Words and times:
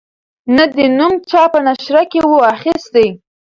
نه 0.55 0.65
دي 0.75 0.85
نوم 0.97 1.13
چا 1.29 1.41
په 1.53 1.59
نشره 1.67 2.03
کی 2.11 2.19
وو 2.23 2.39
اخیستی 2.55 3.07